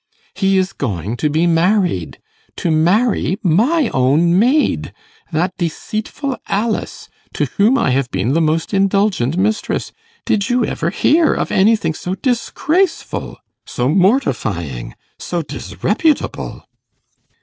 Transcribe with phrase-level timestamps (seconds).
[0.33, 2.17] 'He is going to be married
[2.55, 4.93] to marry my own maid,
[5.31, 9.91] that deceitful Alice, to whom I have been the most indulgent mistress.
[10.25, 13.37] Did you ever hear of anything so disgraceful?
[13.67, 14.95] so mortifying?
[15.19, 16.65] so disreputable?